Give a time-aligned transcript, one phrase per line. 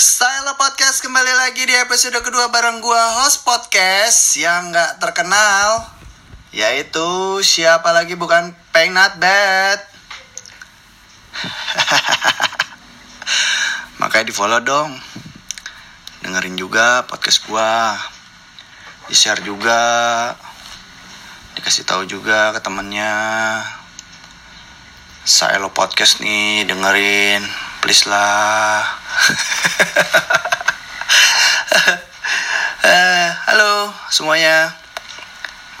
[0.00, 5.92] Style Podcast kembali lagi di episode kedua bareng gua host podcast yang nggak terkenal
[6.56, 7.04] Yaitu
[7.44, 9.76] siapa lagi bukan Peng Not Bad.
[14.00, 14.96] Makanya di follow dong.
[16.24, 18.00] Dengerin juga podcast gua.
[19.04, 20.32] Di share juga.
[21.60, 23.12] Dikasih tahu juga ke temennya.
[25.28, 27.44] Saya lo podcast nih dengerin.
[27.84, 28.99] Please lah
[32.80, 34.72] Eh, halo semuanya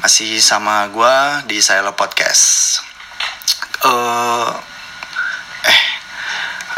[0.04, 2.76] masih sama gua di Silo Podcast.
[3.80, 4.52] Eh,
[5.64, 5.82] eh,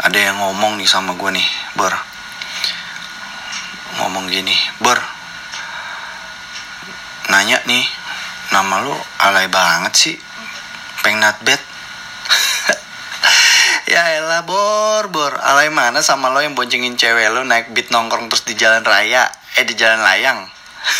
[0.07, 1.43] ada yang ngomong nih sama gua nih,
[1.75, 1.91] Bor.
[3.99, 4.97] Ngomong gini, Bor.
[7.29, 7.83] Nanya nih,
[8.55, 10.15] nama lu alay banget sih.
[11.03, 11.43] Peng not.
[13.93, 15.37] Ya elah bor bor.
[15.37, 19.29] Alay mana sama lo yang boncengin cewek lo naik beat nongkrong terus di jalan raya?
[19.53, 20.49] Eh di jalan layang.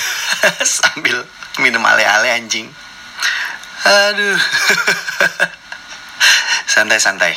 [0.62, 1.26] Sambil
[1.58, 2.70] minum ale-ale anjing.
[3.82, 4.38] Aduh.
[6.78, 7.34] Santai-santai.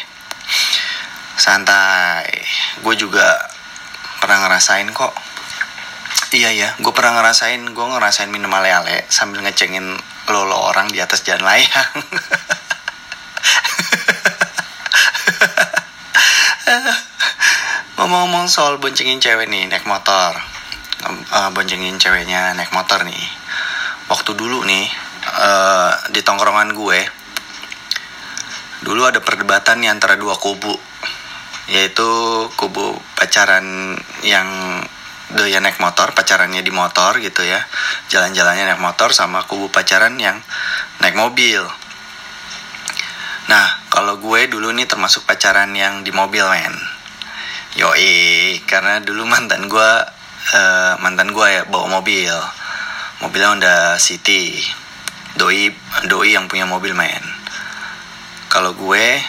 [1.41, 2.29] Santai.
[2.85, 3.25] Gue juga
[4.21, 5.17] pernah ngerasain kok.
[6.37, 9.97] Iya ya, gue pernah ngerasain, gue ngerasain minum ale-ale sambil ngecengin
[10.29, 11.97] lo, lo orang di atas jalan layang.
[18.07, 20.31] Ngomong-ngomong soal boncengin cewek nih naik motor.
[21.03, 23.25] Uh, Boncengin ceweknya naik motor nih.
[24.07, 24.87] Waktu dulu nih
[25.27, 27.03] uh, Di tongkrongan gue
[28.87, 30.79] Dulu ada perdebatan nih antara dua kubu
[31.67, 32.07] Yaitu
[32.55, 34.47] kubu pacaran yang
[35.35, 37.59] doyan naik motor Pacarannya di motor gitu ya.
[38.07, 40.39] Jalan-jalannya naik motor sama kubu pacaran yang
[41.03, 41.67] naik mobil.
[43.51, 46.95] Nah, kalau gue dulu nih termasuk pacaran yang di mobil, men.
[47.77, 49.91] Yoi, karena dulu mantan gue,
[50.57, 52.33] uh, mantan gue ya bawa mobil.
[53.21, 54.57] Mobilnya Honda City.
[55.37, 55.69] Doi,
[56.09, 57.21] doi yang punya mobil, men.
[58.49, 59.21] Kalau gue,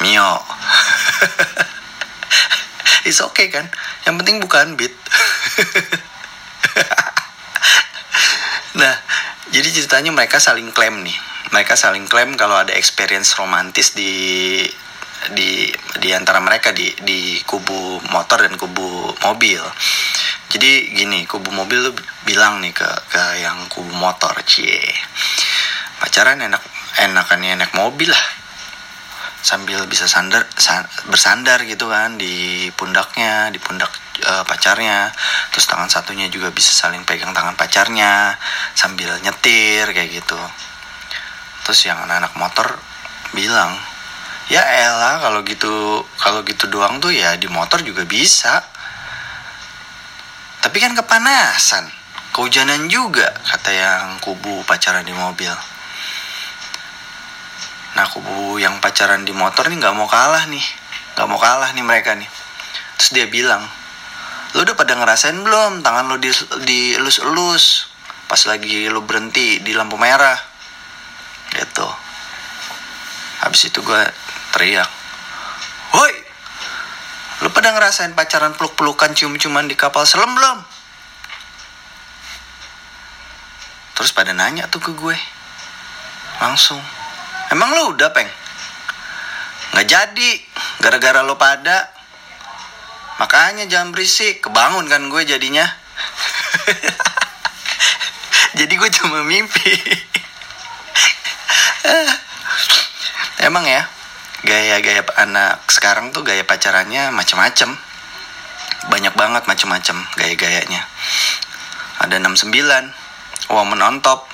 [0.00, 0.32] Mio.
[3.08, 3.68] It's okay kan?
[4.08, 4.96] Yang penting bukan beat.
[8.80, 8.96] nah,
[9.52, 11.16] jadi ceritanya mereka saling klaim nih
[11.54, 14.66] mereka saling klaim kalau ada experience romantis di
[15.32, 19.62] di di antara mereka di di kubu motor dan kubu mobil.
[20.52, 21.94] Jadi gini, kubu mobil tuh
[22.28, 24.82] bilang nih ke ke yang kubu motor, cie.
[25.98, 26.62] Pacaran enak
[27.00, 28.26] enakannya enak mobil lah.
[29.44, 33.92] Sambil bisa sandar san, bersandar gitu kan di pundaknya, di pundak
[34.24, 35.12] uh, pacarnya.
[35.52, 38.36] Terus tangan satunya juga bisa saling pegang tangan pacarnya
[38.76, 40.38] sambil nyetir kayak gitu
[41.64, 42.68] terus yang anak-anak motor
[43.32, 43.72] bilang
[44.52, 48.60] ya elah kalau gitu kalau gitu doang tuh ya di motor juga bisa.
[50.64, 51.84] Tapi kan kepanasan
[52.32, 55.52] kehujanan juga kata yang kubu pacaran di mobil.
[57.94, 60.64] Nah kubu yang pacaran di motor nih nggak mau kalah nih
[61.14, 62.26] nggak mau kalah nih mereka nih.
[62.98, 63.62] Terus dia bilang
[64.54, 66.30] lu udah pada ngerasain belum tangan di
[66.66, 67.90] dielus-elus?
[68.26, 70.38] Pas lagi lu berhenti di lampu merah.
[71.54, 71.88] Gitu.
[73.46, 74.02] Habis itu gue
[74.54, 74.86] teriak.
[75.98, 76.14] Woi
[77.42, 80.62] lu pada ngerasain pacaran peluk-pelukan cium-ciuman di kapal selam belum?
[83.98, 85.18] Terus pada nanya tuh ke gue
[86.38, 86.78] langsung
[87.50, 88.30] emang lu udah peng?
[89.74, 90.30] Nggak jadi
[90.78, 91.90] gara-gara lu pada.
[93.18, 95.66] Makanya jangan berisik kebangun kan gue jadinya.
[98.54, 99.74] Jadi gue cuma mimpi.
[103.46, 103.82] Emang ya,
[104.44, 107.72] gaya-gaya anak sekarang tuh gaya pacarannya macem-macem.
[108.92, 110.84] Banyak banget macem-macem gaya-gayanya.
[112.04, 112.52] Ada 69,
[113.48, 114.28] woman on top,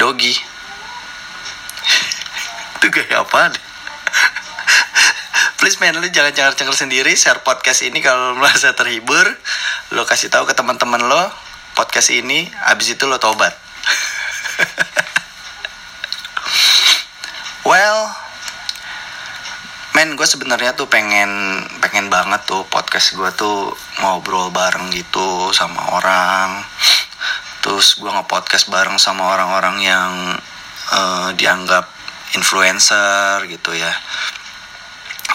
[0.00, 0.32] doggy.
[2.80, 3.52] Itu gaya apa?
[5.60, 9.28] Please man, lu jangan cengar-cengar sendiri share podcast ini kalau merasa terhibur.
[9.92, 11.28] Lo kasih tahu ke teman-teman lo
[11.76, 13.52] podcast ini, abis itu lo tobat.
[17.68, 18.27] Well,
[19.98, 25.90] men gue sebenarnya tuh pengen pengen banget tuh podcast gue tuh ngobrol bareng gitu sama
[25.90, 26.62] orang.
[27.58, 30.12] Terus gue nge-podcast bareng sama orang-orang yang
[30.94, 31.90] uh, dianggap
[32.38, 33.90] influencer gitu ya.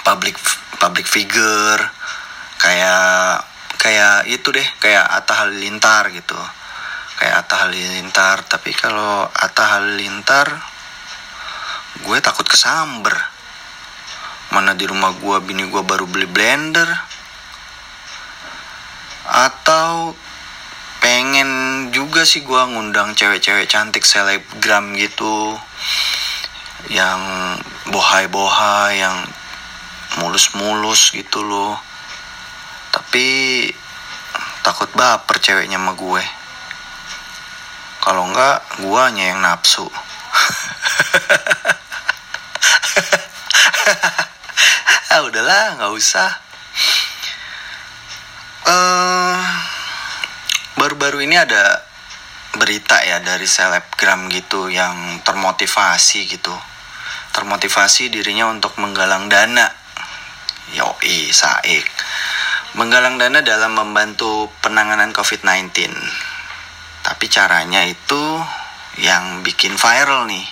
[0.07, 0.39] Public
[0.79, 1.83] public figure
[2.55, 3.43] kayak
[3.75, 6.39] kayak itu deh, kayak Atta Halilintar gitu.
[7.19, 10.47] Kayak Atta Halilintar, tapi kalau Atta Halilintar
[12.07, 13.32] gue takut kesamber
[14.53, 16.85] mana di rumah gue bini gue baru beli blender.
[19.25, 20.13] Atau
[21.01, 21.49] pengen
[21.89, 25.57] juga sih gue ngundang cewek-cewek cantik selebgram gitu.
[26.93, 27.21] Yang
[27.89, 29.17] bohai-bohai yang
[30.21, 31.73] mulus-mulus gitu loh.
[32.93, 33.25] Tapi
[34.61, 36.23] takut baper ceweknya sama gue.
[38.05, 39.89] Kalau enggak guanya yang nafsu
[45.13, 46.29] ah udahlah nggak usah.
[48.65, 49.37] Uh,
[50.81, 51.85] baru-baru ini ada
[52.57, 56.57] berita ya dari selebgram gitu yang termotivasi gitu.
[57.29, 59.69] Termotivasi dirinya untuk menggalang dana.
[60.73, 61.85] Yoi saik.
[62.73, 65.93] Menggalang dana dalam membantu penanganan COVID-19
[67.03, 68.41] tapi caranya itu
[68.97, 70.47] yang bikin viral nih.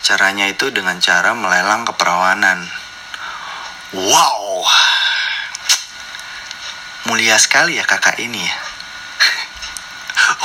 [0.00, 2.87] Caranya itu dengan cara melelang keperawanan
[3.96, 4.64] wow.
[7.08, 8.44] Mulia sekali ya kakak ini.
[8.44, 8.56] Ya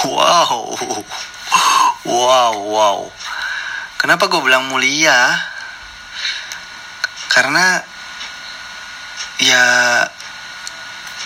[0.11, 0.71] wow.
[2.07, 2.99] Wow wow.
[3.99, 5.35] Kenapa gue bilang mulia?
[7.31, 7.79] Karena
[9.41, 9.63] ya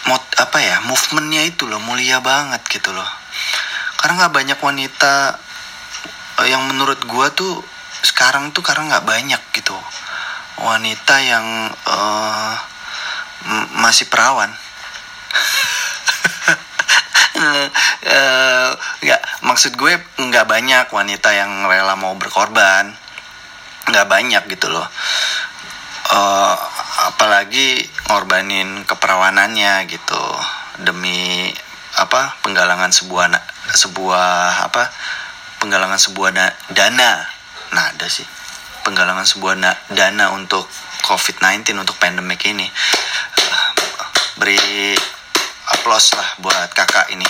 [0.07, 3.09] mot apa ya movementnya itu loh mulia banget gitu loh.
[3.97, 5.13] Karena nggak banyak wanita
[6.41, 7.61] eh, yang menurut gue tuh
[8.05, 9.77] sekarang tuh karena nggak banyak gitu
[10.61, 12.53] wanita yang uh,
[13.81, 14.49] masih perawan.
[17.37, 18.73] Uh,
[19.05, 22.89] nggak maksud gue nggak banyak wanita yang rela mau berkorban.
[23.85, 24.89] Nggak banyak gitu loh.
[26.09, 26.57] Uh,
[27.13, 30.23] apalagi ngorbanin keperawanannya gitu.
[30.81, 31.53] Demi
[32.01, 33.29] apa penggalangan sebuah
[33.69, 34.89] sebuah apa
[35.61, 36.33] penggalangan sebuah
[36.73, 37.11] dana.
[37.69, 38.36] Nah ada sih
[38.87, 39.59] penggalangan sebuah
[39.91, 40.63] dana untuk
[41.03, 42.63] COVID-19 untuk pandemik ini.
[44.39, 44.95] Beri
[45.75, 47.27] aplaus lah buat kakak ini.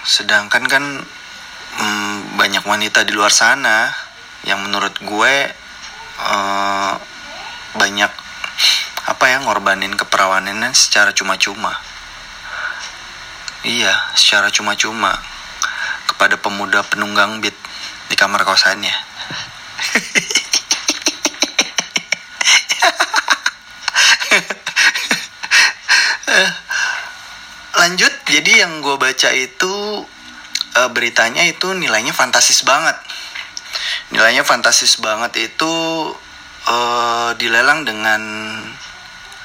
[0.00, 0.84] Sedangkan kan
[1.76, 3.92] hmm, banyak wanita di luar sana
[4.48, 5.34] yang menurut gue
[6.24, 6.92] uh,
[7.76, 8.12] banyak
[9.06, 11.76] apa ya ngorbanin keperawanannya secara cuma-cuma.
[13.60, 15.12] Iya secara cuma-cuma
[16.08, 17.58] kepada pemuda penunggang beat
[18.08, 19.15] di kamar kosannya
[27.76, 30.02] lanjut jadi yang gue baca itu
[30.76, 32.96] uh, beritanya itu nilainya fantastis banget.
[34.12, 35.72] Nilainya fantastis banget itu
[36.68, 38.22] uh, dilelang dengan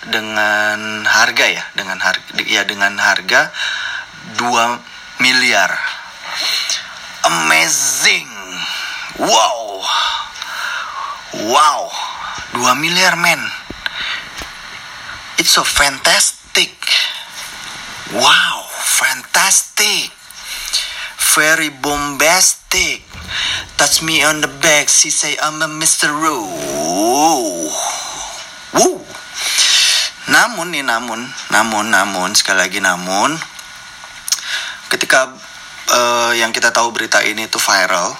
[0.01, 3.53] dengan harga ya dengan harga ya dengan harga
[4.37, 5.71] 2 miliar.
[7.21, 8.29] Amazing.
[9.21, 9.85] Wow
[11.33, 11.87] wow
[12.53, 13.39] 2 miliar men.
[15.39, 16.75] It's so fantastic.
[18.11, 18.67] Wow
[19.01, 20.11] fantastic.
[21.33, 23.01] Very bombastic.
[23.79, 26.11] Touch me on the back she say I'm a Mr.
[26.11, 26.45] Roo
[28.71, 28.99] Woo.
[30.31, 33.35] Namun nih namun, namun, namun sekali lagi namun,
[34.87, 35.27] ketika
[35.91, 38.15] uh, yang kita tahu berita ini itu viral,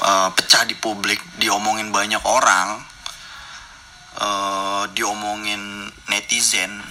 [0.00, 2.80] uh, pecah di publik, diomongin banyak orang,
[4.20, 6.82] uh, diomongin netizen,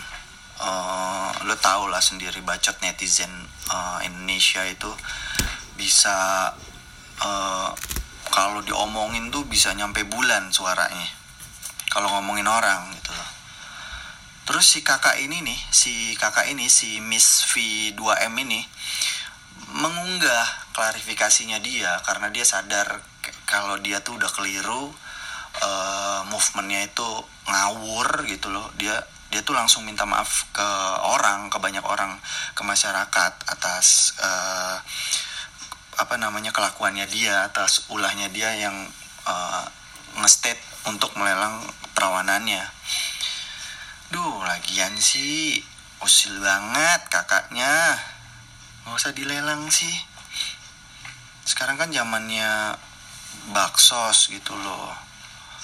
[0.62, 3.32] uh, lo tau lah sendiri bacot netizen
[3.70, 4.90] uh, Indonesia itu
[5.76, 6.50] bisa
[7.22, 7.70] uh,
[8.32, 11.08] kalau diomongin tuh bisa nyampe bulan suaranya
[11.92, 13.30] kalau ngomongin orang gitu loh.
[14.46, 18.62] Terus si kakak ini nih si kakak ini si Miss V2M ini
[19.76, 23.04] mengunggah klarifikasinya dia karena dia sadar
[23.44, 24.88] kalau dia tuh udah keliru
[25.60, 27.10] uh, movementnya itu
[27.46, 28.72] ngawur gitu loh.
[28.80, 28.96] Dia
[29.28, 30.70] dia tuh langsung minta maaf ke
[31.12, 32.16] orang ke banyak orang
[32.56, 34.80] ke masyarakat atas uh,
[36.00, 38.76] apa namanya kelakuannya dia atas ulahnya dia yang
[39.28, 39.66] uh,
[40.24, 41.60] ngestate untuk melelang
[41.92, 42.64] perawanannya.
[44.08, 45.60] Duh lagian sih
[46.00, 48.00] usil banget kakaknya
[48.86, 49.92] nggak usah dilelang sih.
[51.42, 52.78] Sekarang kan zamannya
[53.50, 54.94] baksos gitu loh.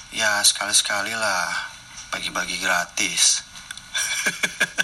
[0.10, 1.70] Ya sekali sekali lah.
[2.10, 3.46] Bagi-bagi gratis.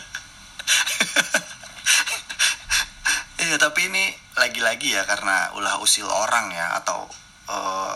[3.38, 7.08] Iya tapi ini lagi-lagi ya karena ulah usil orang ya atau
[7.48, 7.96] uh,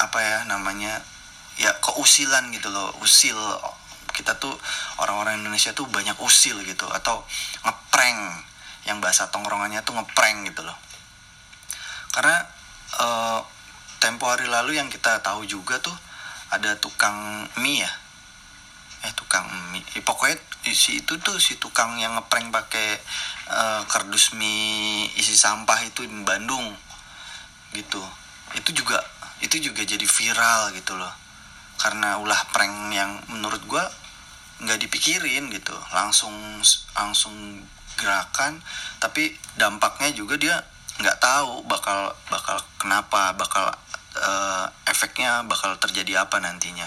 [0.00, 1.04] apa ya namanya
[1.60, 2.88] ya keusilan gitu loh.
[3.04, 3.36] Usil
[4.16, 4.56] kita tuh
[4.96, 7.20] orang-orang Indonesia tuh banyak usil gitu atau
[7.68, 8.48] ngeprank
[8.84, 10.76] yang bahasa tongkrongannya tuh ngeprank gitu loh.
[12.12, 12.46] Karena
[13.00, 13.40] uh,
[13.98, 15.94] tempo hari lalu yang kita tahu juga tuh
[16.52, 17.90] ada tukang mie ya.
[19.08, 19.82] Eh tukang mie.
[19.96, 20.36] Eh, pokoknya
[20.70, 23.00] si itu tuh si tukang yang ngeprank pakai
[23.50, 26.76] uh, kardus mie isi sampah itu di Bandung
[27.72, 28.00] gitu.
[28.54, 29.00] Itu juga
[29.42, 31.10] itu juga jadi viral gitu loh.
[31.80, 33.84] Karena ulah prank yang menurut gue
[34.62, 35.74] nggak dipikirin gitu.
[35.90, 36.62] Langsung
[36.94, 37.34] langsung
[38.00, 38.58] gerakan
[38.98, 40.56] tapi dampaknya juga dia
[40.94, 43.74] nggak tahu bakal bakal kenapa bakal
[44.18, 46.86] uh, efeknya bakal terjadi apa nantinya.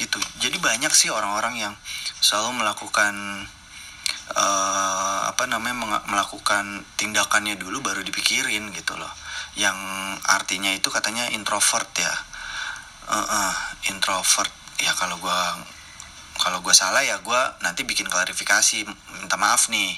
[0.00, 0.16] Gitu.
[0.40, 1.74] Jadi banyak sih orang-orang yang
[2.24, 3.44] selalu melakukan
[4.32, 9.12] uh, apa namanya melakukan tindakannya dulu baru dipikirin gitu loh.
[9.58, 9.76] Yang
[10.24, 12.14] artinya itu katanya introvert ya.
[13.10, 13.52] Uh, uh,
[13.92, 14.52] introvert.
[14.80, 15.40] Ya kalau gue
[16.40, 18.88] kalau gue salah ya gue nanti bikin klarifikasi
[19.20, 19.92] minta maaf nih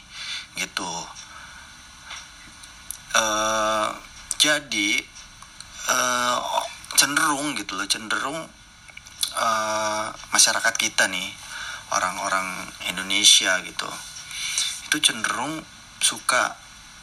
[0.57, 0.93] gitu.
[3.13, 3.93] Uh,
[4.41, 5.05] jadi
[5.93, 6.41] uh,
[6.97, 8.39] cenderung gitu loh cenderung
[9.37, 11.29] uh, masyarakat kita nih
[11.93, 13.89] orang-orang Indonesia gitu
[14.89, 15.61] itu cenderung
[16.01, 16.57] suka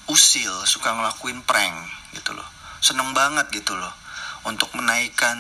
[0.10, 1.78] usil suka ngelakuin prank
[2.18, 2.46] gitu loh.
[2.82, 3.94] Seneng banget gitu loh
[4.48, 5.38] untuk menaikkan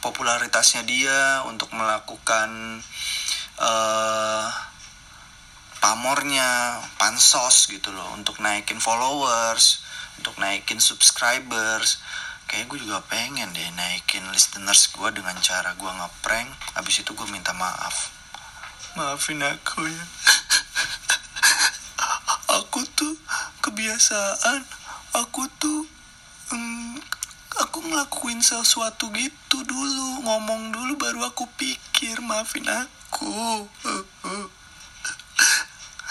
[0.00, 2.80] popularitasnya dia untuk melakukan
[3.60, 4.46] uh,
[5.80, 9.86] pamornya pansos gitu loh untuk naikin followers
[10.18, 12.00] untuk naikin subscribers.
[12.46, 17.28] Kayak gue juga pengen deh naikin listeners gue dengan cara gue ngeprank habis itu gue
[17.28, 18.10] minta maaf.
[18.96, 20.04] Maafin aku ya.
[22.62, 23.12] Aku tuh
[23.60, 24.64] kebiasaan
[25.12, 25.84] aku tuh
[26.52, 26.96] hmm,
[27.60, 33.68] aku ngelakuin sesuatu gitu dulu ngomong dulu baru aku pikir maafin aku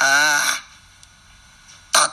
[0.05, 0.45] ah.
[1.93, 2.12] Tot.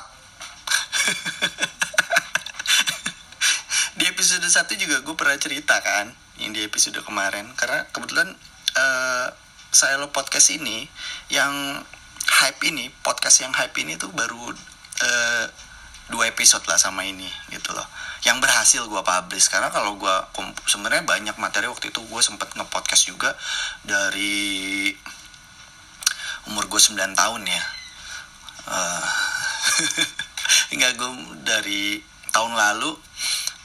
[3.99, 6.09] Di episode satu juga gue pernah cerita kan
[6.41, 7.53] yang di episode kemarin.
[7.59, 8.33] Karena kebetulan
[8.79, 9.27] uh,
[9.73, 10.89] saya lo podcast ini
[11.29, 11.85] yang
[12.43, 14.53] hype ini podcast yang hype ini tuh baru
[15.03, 15.47] uh,
[16.11, 17.85] dua episode lah sama ini gitu loh.
[18.25, 19.53] Yang berhasil gue publish.
[19.53, 20.17] Karena kalau gue
[20.65, 23.37] sebenarnya banyak materi waktu itu gue sempet ngepodcast juga
[23.85, 24.95] dari
[26.51, 27.82] umur gue 9 tahun ya
[28.69, 29.05] uh,
[30.75, 31.11] enggak gue
[31.43, 31.99] dari
[32.33, 32.97] tahun lalu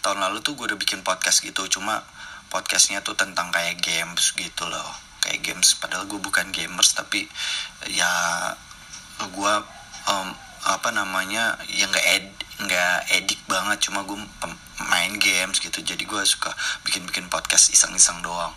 [0.01, 1.99] tahun lalu tuh gue udah bikin podcast gitu cuma
[2.47, 4.91] podcastnya tuh tentang kayak games gitu loh.
[5.19, 7.27] Kayak games padahal gue bukan gamers tapi
[7.91, 8.07] ya
[9.19, 9.53] gue
[10.07, 10.29] um,
[10.67, 12.27] apa namanya ya nggak ed
[12.57, 14.15] nggak edik banget cuma gue
[14.87, 15.83] main games gitu.
[15.83, 16.55] Jadi gue suka
[16.87, 18.55] bikin bikin podcast iseng-iseng doang.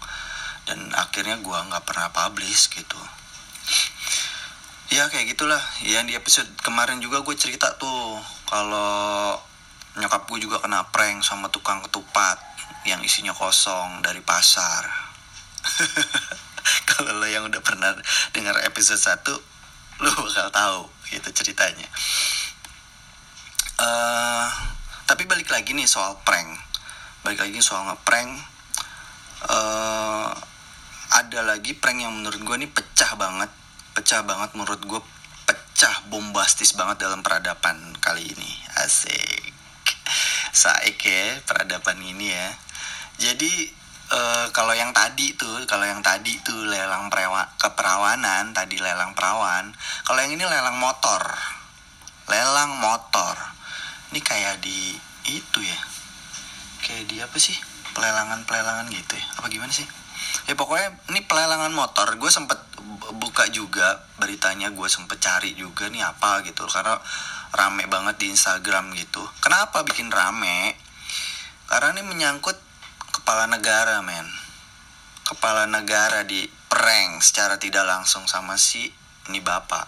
[0.70, 3.00] Dan akhirnya gue nggak pernah publish gitu
[4.90, 5.62] ya kayak gitulah.
[5.86, 8.18] Ya di episode kemarin juga gue cerita tuh
[8.50, 9.38] kalau
[9.98, 12.38] nyokap gue juga kena prank sama tukang ketupat
[12.86, 14.86] yang isinya kosong dari pasar.
[16.90, 17.92] Kalau lo yang udah pernah
[18.34, 19.24] dengar episode 1
[20.00, 20.80] lo bakal tahu
[21.12, 21.88] gitu ceritanya.
[23.80, 24.48] Uh,
[25.04, 26.48] tapi balik lagi nih soal prank.
[27.20, 28.32] Balik lagi soal ngeprank.
[29.44, 30.32] Uh,
[31.10, 33.50] ada lagi prank yang menurut gue nih pecah banget
[33.94, 35.00] pecah banget menurut gue
[35.46, 38.52] pecah bombastis banget dalam peradaban kali ini.
[38.78, 39.52] Asik.
[40.50, 42.48] Saik ya peradaban ini ya.
[43.20, 43.70] Jadi
[44.10, 49.70] uh, kalau yang tadi tuh kalau yang tadi tuh lelang prewa keperawanan tadi lelang perawan
[50.06, 51.22] kalau yang ini lelang motor.
[52.30, 53.34] Lelang motor.
[54.14, 54.94] Ini kayak di
[55.26, 55.80] itu ya.
[56.82, 57.58] Kayak di apa sih?
[57.90, 59.26] Pelelangan pelelangan gitu ya.
[59.38, 59.86] Apa gimana sih?
[60.46, 62.14] Ya pokoknya ini pelelangan motor.
[62.18, 62.58] Gue sempet
[63.16, 66.98] buka juga beritanya gue sempet cari juga nih apa gitu karena
[67.50, 69.22] rame banget di Instagram gitu.
[69.42, 70.74] Kenapa bikin rame?
[71.66, 72.58] Karena ini menyangkut
[73.10, 74.26] kepala negara, men.
[75.26, 78.90] Kepala negara di prank secara tidak langsung sama si
[79.30, 79.86] ini bapak.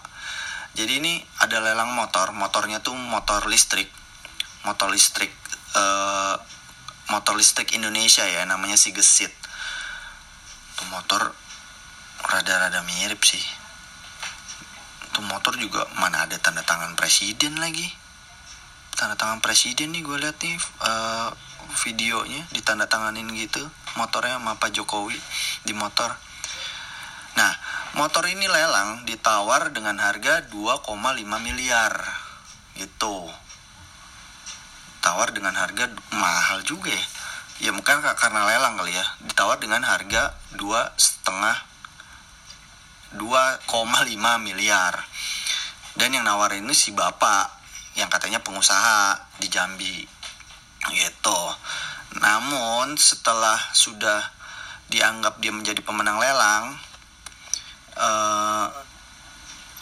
[0.73, 3.91] Jadi ini ada lelang motor, motornya tuh motor listrik,
[4.65, 5.31] motor listrik,
[5.75, 6.35] uh,
[7.11, 9.31] motor listrik Indonesia ya, namanya si Gesit.
[10.79, 11.35] Tuh motor
[12.23, 13.43] rada-rada mirip sih.
[15.13, 17.85] Tuh motor juga mana ada tanda tangan presiden lagi.
[18.95, 21.29] Tanda tangan presiden nih gue liat nih uh,
[21.85, 23.63] videonya ditanda tanganin gitu
[23.97, 25.17] motornya sama Pak Jokowi
[25.65, 26.13] di motor.
[27.37, 27.53] Nah
[27.97, 30.89] motor ini lelang ditawar dengan harga 2,5
[31.41, 31.93] miliar.
[32.73, 33.17] Gitu.
[35.03, 37.05] Tawar dengan harga mahal juga ya.
[37.61, 39.05] Ya mungkin karena lelang kali ya.
[39.29, 41.72] Ditawar dengan harga dua setengah
[43.15, 43.65] 2,5
[44.41, 44.93] miliar.
[45.93, 47.49] Dan yang nawarin ini si bapak
[47.93, 50.05] yang katanya pengusaha di Jambi.
[50.89, 51.39] Gitu.
[52.19, 54.33] Namun setelah sudah
[54.91, 56.77] dianggap dia menjadi pemenang lelang
[57.97, 58.67] uh,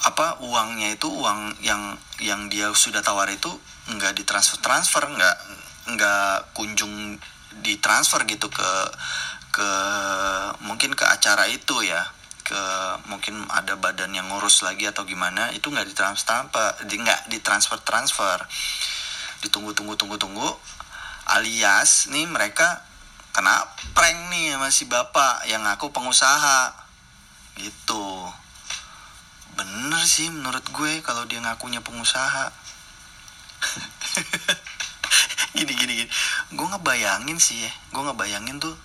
[0.01, 3.51] apa uangnya itu uang yang yang dia sudah tawar itu
[3.91, 5.37] nggak ditransfer transfer nggak
[5.93, 7.19] nggak kunjung
[7.61, 8.71] ditransfer gitu ke
[9.51, 9.69] ke
[10.63, 12.01] mungkin ke acara itu ya
[12.51, 12.63] ke
[13.07, 16.51] mungkin ada badan yang ngurus lagi atau gimana itu nggak ditransfer
[16.83, 18.43] nggak ditransfer transfer.
[19.39, 20.51] Ditunggu tunggu tunggu tunggu
[21.31, 22.83] alias nih mereka
[23.31, 23.63] kena
[23.95, 26.75] prank nih sama si bapak yang aku pengusaha.
[27.55, 28.05] Gitu.
[29.55, 32.51] Bener sih menurut gue kalau dia ngakunya pengusaha.
[35.55, 36.07] Gini gini gini.
[36.55, 38.75] Gue ngebayangin sih ya gue ngebayangin tuh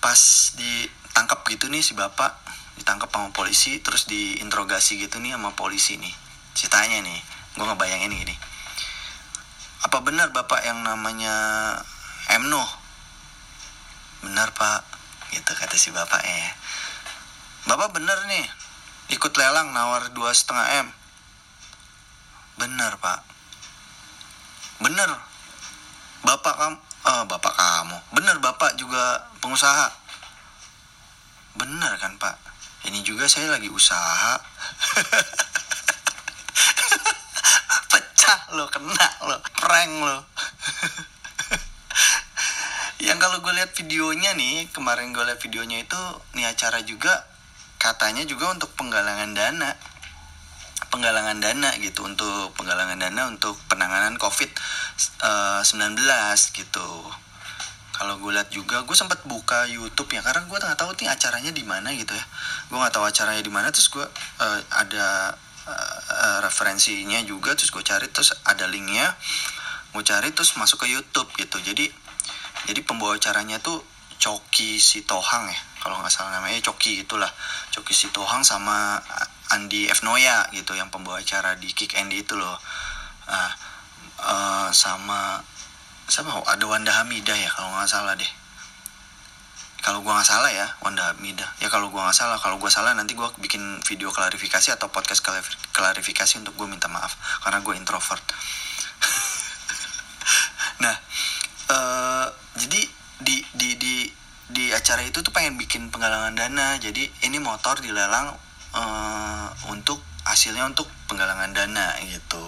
[0.00, 0.20] pas
[0.54, 2.45] ditangkap gitu nih si bapak
[2.76, 6.12] ditangkap sama polisi terus diinterogasi gitu nih sama polisi nih.
[6.52, 7.18] Ceritanya nih
[7.56, 8.36] gue ngebayangin gini.
[9.84, 11.34] Apa benar bapak yang namanya
[12.32, 12.64] Emno
[14.20, 14.84] benar pak.
[15.32, 16.54] Gitu kata si bapak ya
[17.66, 18.46] bapak bener nih
[19.10, 20.88] ikut lelang nawar dua setengah m.
[22.60, 23.24] Bener pak.
[24.84, 25.08] Bener
[26.22, 26.76] bapak kamu
[27.08, 27.96] oh, bapak kamu.
[28.12, 29.88] Bener bapak juga pengusaha.
[31.56, 32.46] Bener kan pak
[32.84, 34.36] ini juga saya lagi usaha.
[37.90, 40.18] Pecah lo kena lo prank lo.
[43.06, 46.00] Yang kalau gue lihat videonya nih kemarin gue lihat videonya itu
[46.36, 47.24] nih acara juga
[47.80, 49.72] katanya juga untuk penggalangan dana.
[50.92, 55.96] Penggalangan dana gitu untuk penggalangan dana untuk penanganan covid 19
[56.56, 56.88] gitu
[58.06, 61.50] kalau gue lihat juga gue sempat buka YouTube ya karena gue nggak tahu nih acaranya
[61.50, 62.22] di mana gitu ya.
[62.70, 64.06] Gue nggak tahu acaranya di mana terus gue
[64.38, 65.34] uh, ada
[65.66, 69.10] uh, referensinya juga terus gue cari terus ada linknya.
[69.90, 71.58] Gue cari terus masuk ke YouTube gitu.
[71.58, 71.90] Jadi
[72.70, 73.82] jadi pembawa acaranya tuh
[74.22, 76.62] Coki Sitohang ya kalau nggak salah namanya.
[76.62, 77.34] Coki itulah.
[77.74, 79.02] Coki Sitohang sama
[79.50, 80.06] Andi F.
[80.06, 82.54] Noya gitu yang pembawa acara di Kick Andy itu loh.
[83.26, 83.50] Nah,
[84.22, 85.42] uh, sama
[86.06, 88.32] sama ada Wanda Hamidah ya kalau nggak salah deh.
[89.82, 91.46] Kalau gua nggak salah ya Wanda Hamidah.
[91.58, 95.22] Ya kalau gua nggak salah kalau gua salah nanti gua bikin video klarifikasi atau podcast
[95.74, 98.22] klarifikasi untuk gue minta maaf karena gue introvert.
[100.76, 100.92] Nah
[101.72, 102.84] uh, jadi
[103.24, 103.94] di di di
[104.46, 106.76] di acara itu tuh pengen bikin penggalangan dana.
[106.76, 108.36] Jadi ini motor dilelang
[108.76, 112.44] uh, untuk hasilnya untuk penggalangan dana gitu.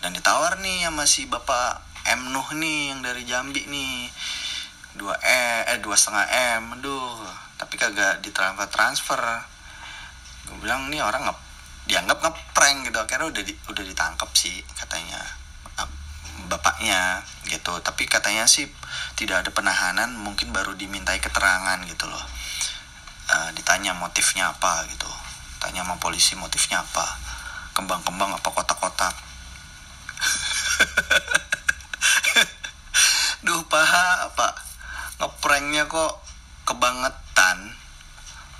[0.00, 4.12] Dan ditawar nih sama si bapak M Nuh nih yang dari Jambi nih.
[4.94, 6.26] Dua e eh dua setengah
[6.60, 7.24] m aduh.
[7.56, 9.20] Tapi kagak ditransfer transfer.
[10.44, 11.34] Gue bilang nih orang nge
[11.88, 12.98] dianggap ngeprank gitu.
[13.00, 15.20] Akhirnya udah di, udah ditangkap sih katanya
[16.48, 17.72] bapaknya gitu.
[17.80, 18.68] Tapi katanya sih
[19.16, 22.24] tidak ada penahanan mungkin baru dimintai keterangan gitu loh.
[23.32, 25.08] Uh, ditanya motifnya apa gitu.
[25.58, 27.06] Tanya sama polisi motifnya apa.
[27.74, 29.14] Kembang-kembang apa kotak-kotak
[33.74, 34.54] paha apa?
[35.18, 36.22] Ngepranknya kok
[36.62, 37.74] kebangetan.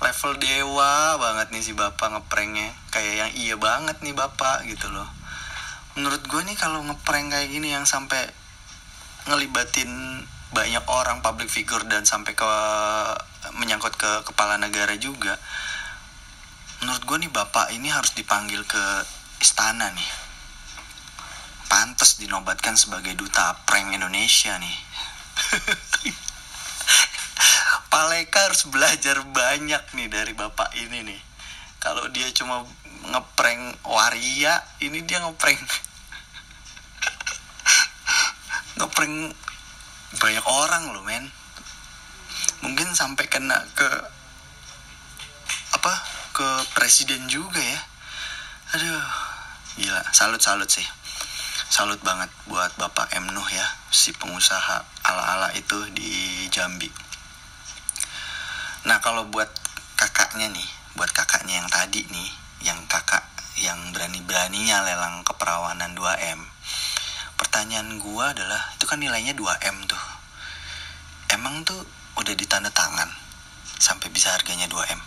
[0.03, 2.75] Level dewa banget nih si bapak ngepranknya.
[2.91, 5.07] Kayak yang iya banget nih bapak gitu loh.
[5.95, 8.27] Menurut gue nih kalau ngeprank kayak gini yang sampai
[9.31, 9.87] ngelibatin
[10.51, 12.51] banyak orang public figure dan sampai ke
[13.55, 15.39] menyangkut ke kepala negara juga
[16.83, 18.83] menurut gue nih bapak ini harus dipanggil ke
[19.41, 20.11] istana nih.
[21.65, 24.84] Pantas dinobatkan sebagai duta prank Indonesia nih
[27.91, 31.21] Paleka harus belajar banyak nih dari bapak ini nih.
[31.79, 32.65] Kalau dia cuma
[33.07, 35.61] ngeprank waria ini dia ngeprank.
[38.81, 39.35] Ngeprank
[40.19, 41.31] banyak orang loh men.
[42.65, 43.89] Mungkin sampai kena ke
[45.75, 45.93] apa
[46.35, 47.79] ke presiden juga ya.
[48.75, 49.07] Aduh
[49.79, 50.03] gila.
[50.11, 50.83] Salut salut sih.
[51.69, 56.91] Salut banget buat bapak M ya si pengusaha ala ala itu di Jambi.
[58.83, 59.47] Nah kalau buat
[59.95, 60.67] kakaknya nih
[60.99, 62.27] buat kakaknya yang tadi nih
[62.59, 63.23] yang kakak
[63.55, 66.43] yang berani-beraninya lelang keperawanan 2M
[67.39, 70.03] pertanyaan gua adalah itu kan nilainya 2M tuh.
[71.31, 71.87] Emang tuh
[72.19, 73.07] udah ditanda tangan
[73.79, 74.99] sampai bisa harganya 2M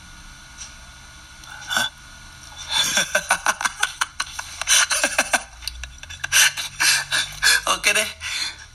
[1.77, 1.89] hah?
[7.77, 8.18] Oke deh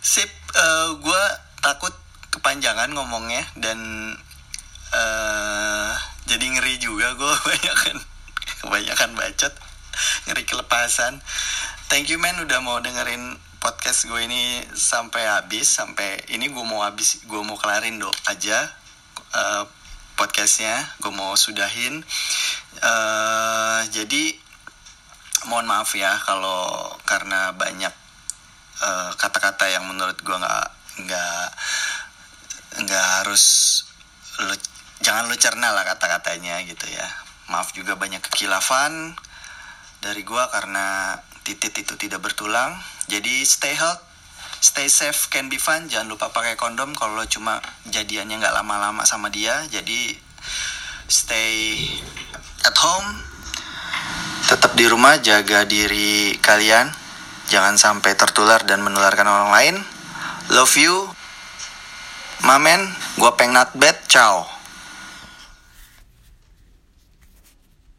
[0.04, 1.24] sip uh, gua
[1.64, 1.96] takut
[2.34, 3.80] kepanjangan ngomongnya dan
[4.92, 5.92] uh,
[6.28, 7.98] jadi ngeri juga gue kebanyakan
[8.64, 9.54] kebanyakan bacot
[10.28, 11.22] ngeri kelepasan.
[11.88, 16.84] Thank you man udah mau dengerin podcast gue ini sampai habis sampai ini gue mau
[16.84, 18.68] habis gue mau kelarin do aja
[19.32, 19.64] uh,
[20.20, 22.02] podcastnya gue mau sudahin.
[22.82, 24.36] Uh, jadi
[25.46, 28.03] mohon maaf ya kalau karena banyak eh,
[29.18, 30.68] kata-kata uh, yang menurut gue nggak
[31.08, 31.46] nggak
[32.84, 33.44] nggak harus
[34.44, 34.56] lu
[35.04, 37.08] jangan lu cerna lah kata-katanya gitu ya.
[37.52, 39.14] Maaf juga banyak kekilafan
[40.00, 42.76] dari gue karena titit itu tidak bertulang.
[43.08, 44.14] Jadi stay healthy
[44.64, 45.92] stay safe can be fun.
[45.92, 47.60] Jangan lupa pakai kondom kalau lo cuma
[47.92, 49.60] jadiannya nggak lama-lama sama dia.
[49.68, 50.16] Jadi
[51.12, 51.84] stay
[52.64, 53.12] at home
[54.48, 57.03] tetap di rumah jaga diri kalian
[57.52, 59.76] jangan sampai tertular dan menularkan orang lain.
[60.52, 60.96] Love you.
[62.44, 64.44] Mamen gua peng not bad ciao